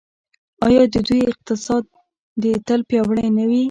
آیا 0.65 0.83
د 0.93 0.95
دوی 1.07 1.21
اقتصاد 1.31 1.83
دې 2.41 2.51
تل 2.67 2.79
پیاوړی 2.89 3.27
نه 3.37 3.43
وي؟ 3.49 3.59